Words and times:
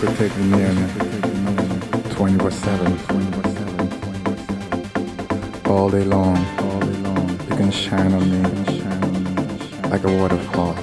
Near 0.00 0.72
me 0.72 0.86
24 2.12 2.50
7. 2.50 2.98
All 5.66 5.90
day 5.90 6.04
long, 6.04 6.38
you 7.50 7.54
can 7.54 7.70
shine 7.70 8.14
on 8.14 8.30
me 8.30 8.40
like 9.90 10.02
a 10.04 10.16
waterfall. 10.16 10.74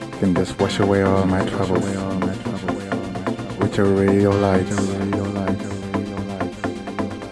You 0.00 0.18
can 0.20 0.34
just 0.34 0.58
wash 0.58 0.78
away 0.78 1.02
all 1.02 1.26
my 1.26 1.44
troubles 1.50 1.84
with 3.58 3.76
your 3.76 3.92
radio 3.92 4.30
lights. 4.30 4.78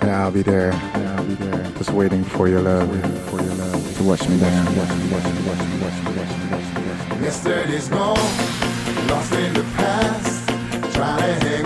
And 0.02 0.10
I'll 0.10 0.30
be 0.30 0.42
there, 0.42 0.72
just 1.78 1.92
waiting 1.92 2.22
for 2.22 2.48
your 2.48 2.60
love, 2.60 2.86
to 2.90 4.02
watch 4.02 4.28
me 4.28 4.38
down. 4.38 4.66
Yesterday's 7.22 7.88
gone, 7.88 8.47
lost 9.08 9.32
in 9.32 9.54
the 9.54 9.62
past. 9.76 10.48
Trying 10.94 11.40
to 11.40 11.57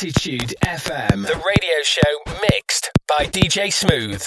Attitude 0.00 0.54
FM, 0.64 1.26
the 1.26 1.34
radio 1.34 1.82
show 1.82 2.00
mixed 2.40 2.90
by 3.06 3.26
DJ 3.26 3.70
Smooth. 3.70 4.26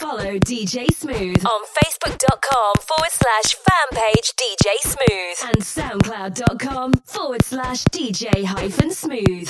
Follow 0.00 0.38
DJ 0.40 0.88
Smooth 0.88 1.46
on 1.46 1.62
Facebook.com 1.78 2.74
forward 2.80 3.12
slash 3.12 3.54
fan 3.54 4.02
page 4.02 4.32
DJ 4.34 4.74
Smooth 4.80 5.54
and 5.54 5.62
SoundCloud.com 5.62 6.94
forward 7.04 7.44
slash 7.44 7.84
DJ 7.84 8.46
hyphen 8.46 8.90
smooth. 8.90 9.48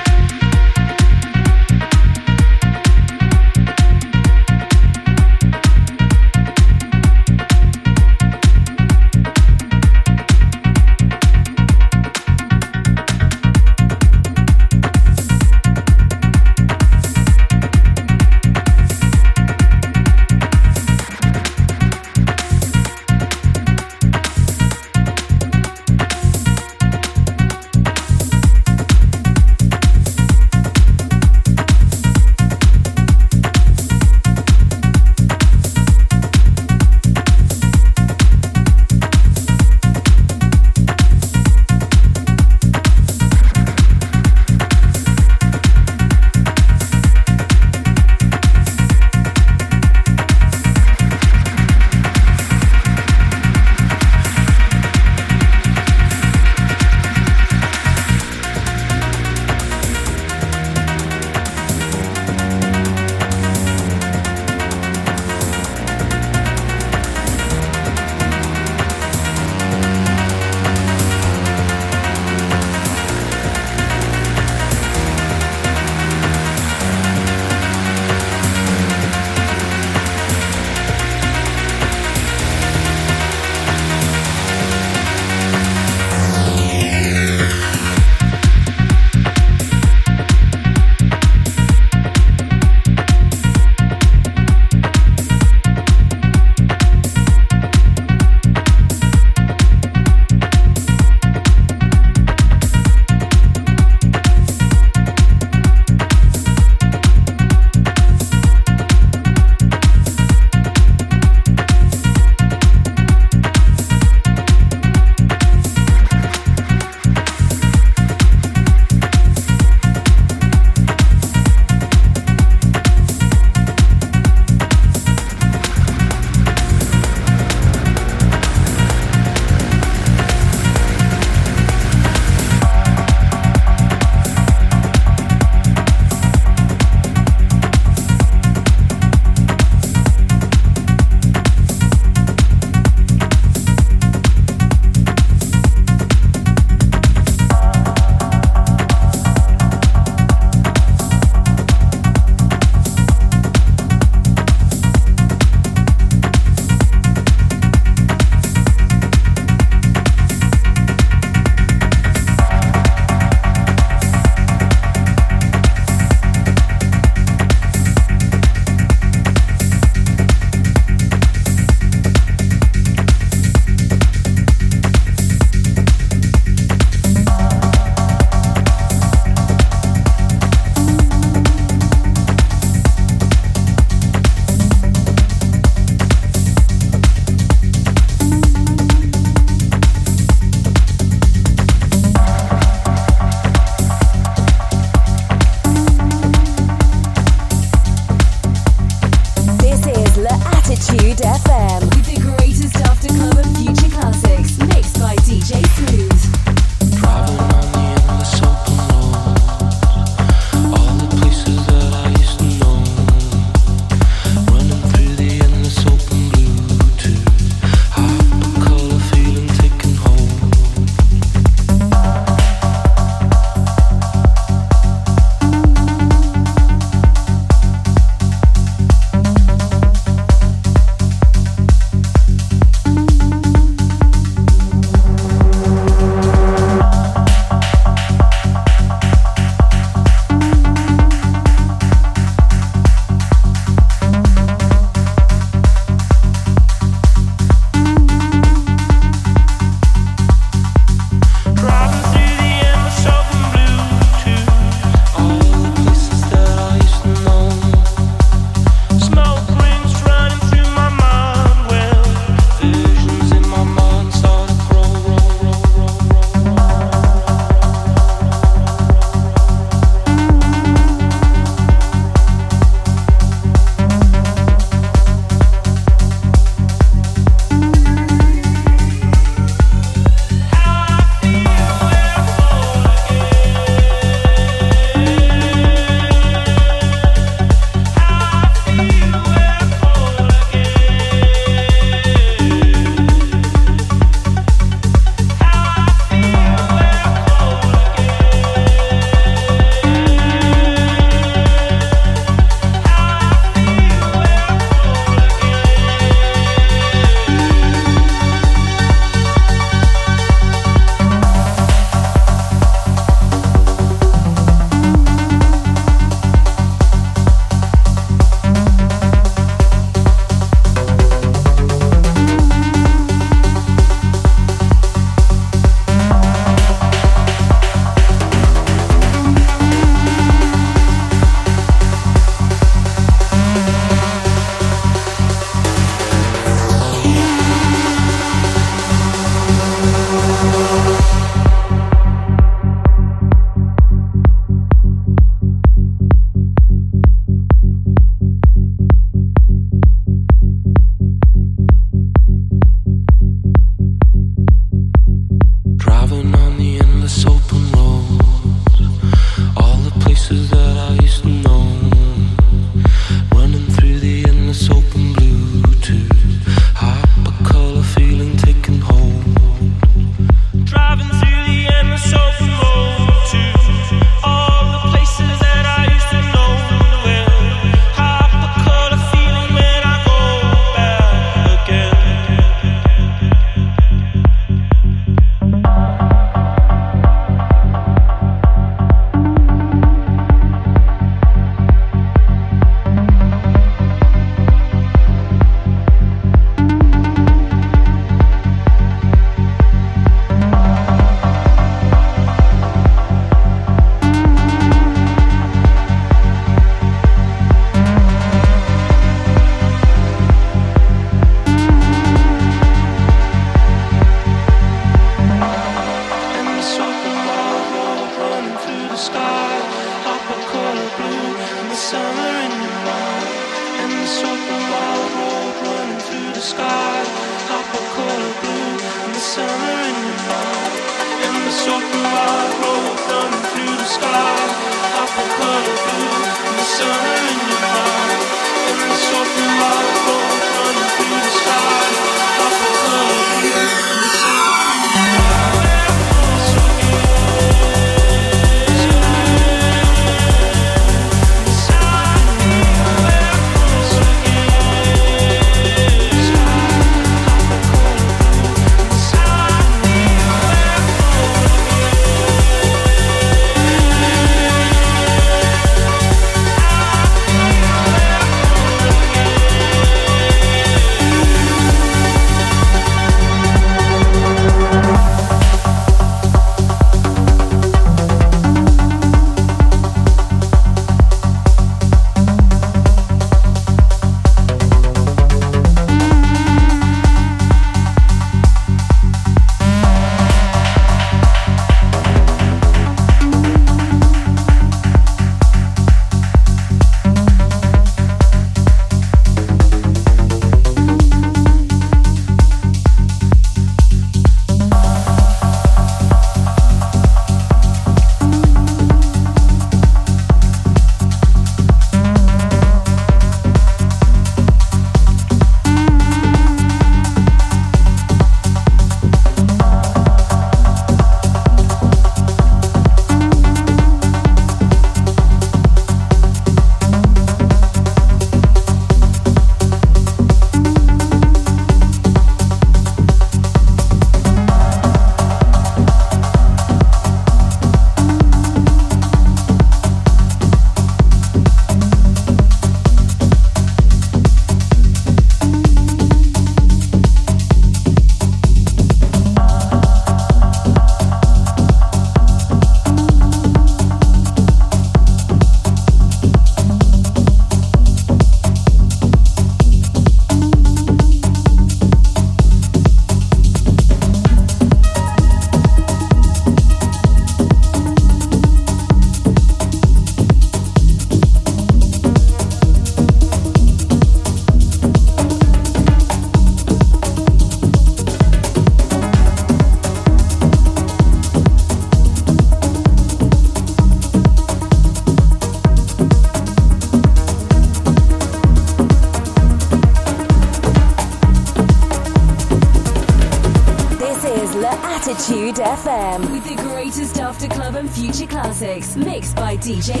DJ 599.61 600.00